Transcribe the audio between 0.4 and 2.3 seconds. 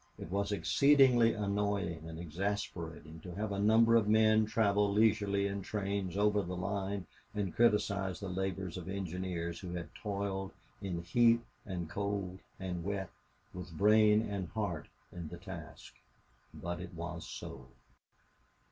exceedingly annoying and